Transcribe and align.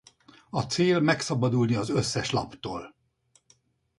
A 0.49 0.61
cél 0.61 0.99
megszabadulni 0.99 1.75
az 1.75 1.89
összes 1.89 2.31
laptól. 2.31 2.95